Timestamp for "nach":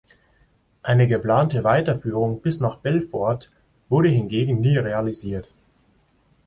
2.59-2.77